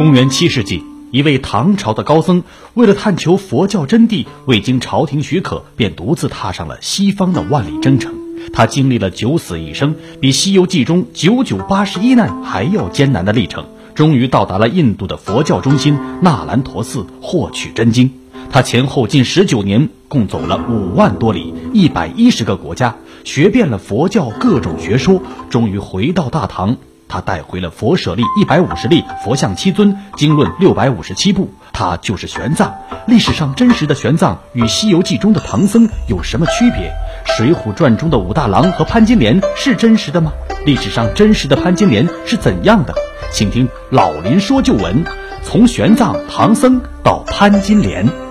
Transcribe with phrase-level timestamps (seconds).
[0.00, 8.14] 公元七世纪，一位唐朝的高僧为了探求佛教真谛，未经朝廷许可，便独自踏上了西方的万里征程。
[8.54, 18.10] 他经历了九死一生，比《西游记》中九九八十一难还要艰难的历程，终于到达了印度的佛教中心那兰陀寺，获取真经。
[18.50, 25.20] 他前后近十九年，共走了五万多里，一百一十个国家，学遍了佛教各种学说，
[25.50, 26.78] 终于回到大唐。
[27.10, 31.52] 他带回了佛舍利一百五十粒，佛像七尊，经论六百五十七部。
[31.72, 32.70] 他就是玄奘。
[33.06, 36.92] 历史上真实的玄奘与《西游记》中的唐僧有什么区别？
[37.36, 40.32] 《水浒传》中的武大郎和潘金莲是真实的吗？
[40.64, 42.94] 历史上真实的潘金莲是怎样的？
[43.32, 45.04] 请听老林说旧闻，
[45.42, 48.29] 从玄奘、唐僧到潘金莲。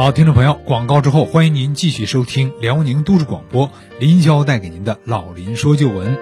[0.00, 6.16] 好，听众朋友，广告之后，欢迎您继续收听辽宁都市广播林霄带给您的老林说旧闻。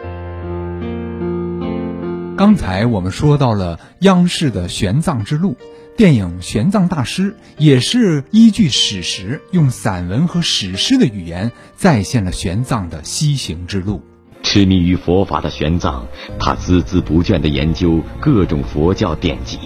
[2.38, 5.58] 刚才我们说到了央视的玄奘之路，
[5.94, 14.00] 电影《玄奘大师》也是依据史实，用散文和史诗的语言再现了玄奘的西行之路。
[14.42, 16.00] 痴迷于佛法的玄奘，
[16.40, 19.58] 他孜孜不倦地研究各种佛教典籍，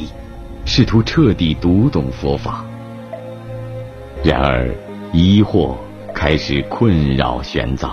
[0.64, 2.64] 试图彻底读懂佛法。
[4.22, 4.68] 然而，
[5.14, 5.74] 疑惑
[6.14, 7.88] 开始困扰玄奘，《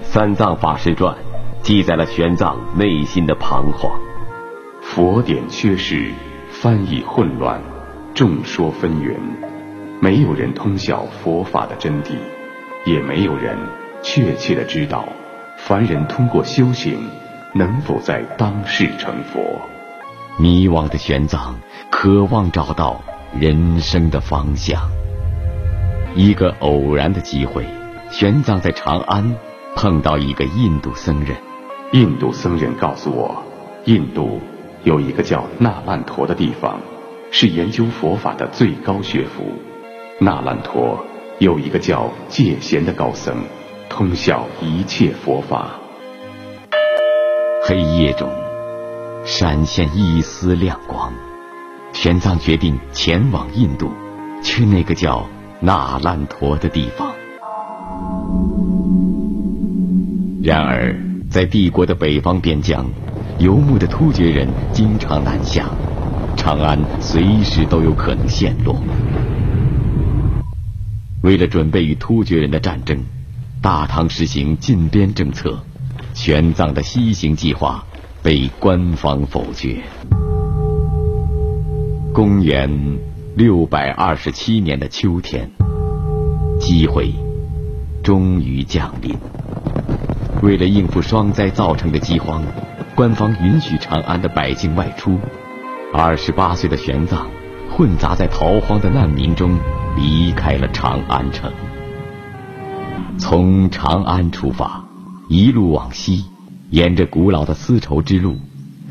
[0.00, 1.12] 三藏法师传》
[1.62, 3.90] 记载了玄奘内心的彷徨。
[4.80, 6.12] 佛典缺失，
[6.48, 7.60] 翻译混乱，
[8.14, 9.16] 众说纷纭，
[10.00, 12.12] 没有人通晓佛法的真谛，
[12.84, 13.58] 也没有人
[14.00, 15.08] 确切的知道，
[15.56, 17.08] 凡人通过修行，
[17.52, 19.40] 能否在当世成佛？
[20.38, 21.54] 迷惘的玄奘
[21.90, 23.02] 渴望找到
[23.36, 24.80] 人生的方向。
[26.14, 27.66] 一个偶然的机会，
[28.10, 29.34] 玄奘在长安
[29.74, 31.34] 碰到一个印度僧人。
[31.92, 33.42] 印度僧人告诉我，
[33.86, 34.38] 印度
[34.84, 36.78] 有一个叫那烂陀的地方，
[37.30, 39.54] 是研究佛法的最高学府。
[40.18, 41.02] 那烂陀
[41.38, 43.34] 有一个叫戒贤的高僧，
[43.88, 45.70] 通晓一切佛法。
[47.64, 48.28] 黑夜中，
[49.24, 51.10] 闪现一丝亮光，
[51.94, 53.90] 玄奘决定前往印度，
[54.42, 55.26] 去那个叫……
[55.64, 57.12] 那烂陀的地方。
[60.42, 60.96] 然而，
[61.30, 62.84] 在帝国的北方边疆，
[63.38, 65.70] 游牧的突厥人经常南下，
[66.36, 68.74] 长安随时都有可能陷落。
[71.22, 72.98] 为了准备与突厥人的战争，
[73.60, 75.62] 大唐实行禁边政策，
[76.12, 77.84] 玄奘的西行计划
[78.20, 79.80] 被官方否决。
[82.12, 82.98] 公元。
[83.34, 85.50] 六百二十七年的秋天，
[86.60, 87.14] 机会
[88.02, 89.16] 终于降临。
[90.42, 92.44] 为了应付霜灾造成的饥荒，
[92.94, 95.18] 官方允许长安的百姓外出。
[95.94, 97.24] 二十八岁的玄奘
[97.70, 99.58] 混杂在逃荒的难民中，
[99.96, 101.50] 离开了长安城。
[103.16, 104.84] 从长安出发，
[105.30, 106.26] 一路往西，
[106.68, 108.36] 沿着古老的丝绸之路，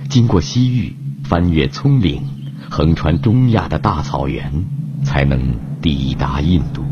[0.10, 2.24] 经过西域，翻越葱岭。
[2.72, 4.66] 横穿中亚的大草原，
[5.04, 6.86] 才能抵达印度。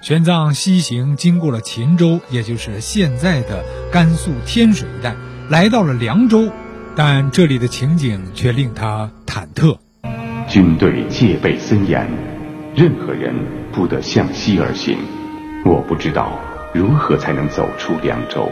[0.00, 3.62] 玄奘西行经过了秦州，也就是现在的
[3.92, 5.14] 甘肃天水一带，
[5.50, 6.50] 来到了凉州，
[6.96, 9.76] 但这里的情景却令他忐忑。
[10.48, 12.08] 军队戒备森严，
[12.74, 13.34] 任何人
[13.72, 14.96] 不得向西而行。
[15.66, 16.40] 我不知道
[16.72, 18.50] 如何才能走出凉州。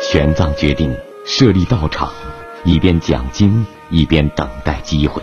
[0.00, 0.92] 玄奘决定
[1.24, 2.10] 设立道场，
[2.64, 5.22] 一边讲经，一边等待机会。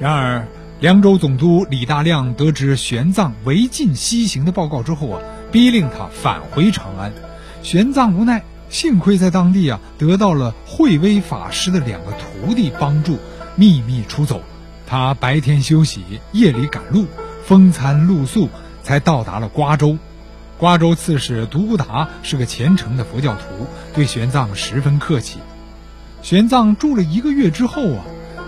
[0.00, 0.46] 然而，
[0.78, 5.20] 凉州总督李大亮得知玄奘违禁西行的报告之后啊，
[5.50, 7.12] 逼令他返回长安。
[7.64, 13.18] 玄奘无奈，幸亏在当地啊得到了慧威法师的两个徒弟帮助，
[13.56, 14.40] 秘密出走。
[14.86, 17.06] 他白天休息，夜里赶路，
[17.44, 18.48] 风餐露宿，
[18.84, 19.98] 才到达了瓜州。
[20.58, 25.40] 瓜州刺史独孤达是个虔诚的佛教徒，对玄奘十分客气。
[26.22, 28.04] 玄奘住了一个月之后啊。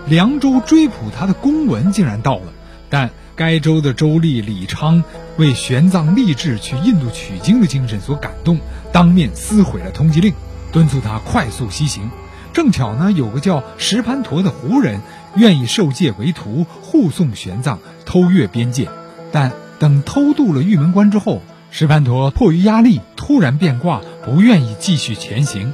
[0.07, 2.53] 凉州追捕他的公文竟然到了，
[2.89, 5.03] 但该州的州吏李昌
[5.37, 8.59] 为玄奘立志去印度取经的精神所感动，
[8.91, 10.33] 当面撕毁了通缉令，
[10.71, 12.09] 敦促他快速西行。
[12.53, 14.99] 正巧呢，有个叫石盘陀的胡人
[15.35, 18.89] 愿意受戒为徒，护送玄奘偷越边界。
[19.31, 25.73] 但等偷渡了玉门关之后，石盘陀迫于压力突然变卦，不愿意继续前行。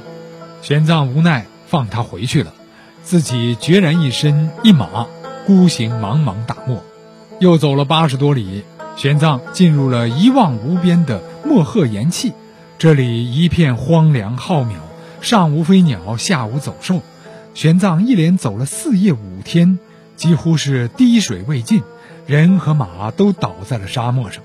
[0.62, 2.54] 玄奘无奈，放他回去了。
[3.08, 5.06] 自己决然一身一马，
[5.46, 6.84] 孤行茫茫大漠，
[7.40, 8.64] 又走了八十多里，
[8.98, 12.34] 玄奘进入了一望无边的漠河岩气。
[12.76, 14.74] 这里一片荒凉浩渺，
[15.22, 17.00] 上无飞鸟，下无走兽。
[17.54, 19.78] 玄奘一连走了四夜五天，
[20.14, 21.82] 几乎是滴水未进，
[22.26, 24.42] 人和马都倒在了沙漠上。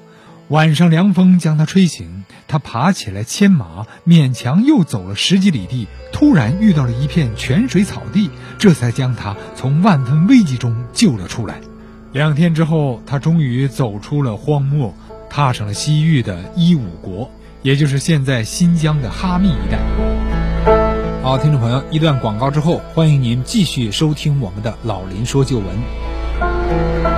[0.54, 8.30] 晚上凉风将他吹醒，他爬起来牵马，勉强又走了十几里地，突然遇到了一片泉水草地，
[8.60, 11.60] 这才将他从万分危急中救了出来。
[12.12, 14.94] 两天之后，他终于走出了荒漠，
[15.28, 17.32] 踏上了西域的伊吾国，
[17.64, 19.80] 也就是现在新疆的哈密一带。
[21.24, 27.13] 好，听众朋友，一段广告之后，欢迎您继续收听我们的老林说旧闻。